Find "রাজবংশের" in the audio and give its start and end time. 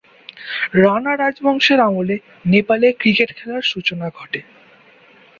1.15-1.79